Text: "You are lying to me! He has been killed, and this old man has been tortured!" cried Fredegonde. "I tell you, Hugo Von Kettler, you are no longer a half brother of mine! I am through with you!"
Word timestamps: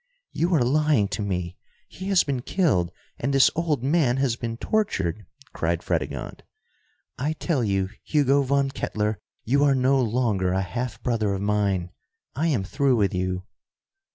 "You 0.31 0.51
are 0.55 0.63
lying 0.63 1.09
to 1.09 1.21
me! 1.21 1.57
He 1.87 2.07
has 2.07 2.23
been 2.23 2.41
killed, 2.41 2.91
and 3.19 3.31
this 3.31 3.51
old 3.55 3.83
man 3.83 4.17
has 4.17 4.35
been 4.35 4.57
tortured!" 4.57 5.27
cried 5.53 5.83
Fredegonde. 5.83 6.41
"I 7.19 7.33
tell 7.33 7.63
you, 7.63 7.91
Hugo 8.03 8.41
Von 8.41 8.71
Kettler, 8.71 9.19
you 9.43 9.63
are 9.63 9.75
no 9.75 10.01
longer 10.01 10.53
a 10.53 10.63
half 10.63 11.03
brother 11.03 11.35
of 11.35 11.41
mine! 11.43 11.91
I 12.33 12.47
am 12.47 12.63
through 12.63 12.95
with 12.95 13.13
you!" 13.13 13.43